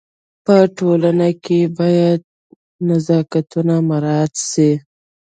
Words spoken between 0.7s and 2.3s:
ټولنه کي باید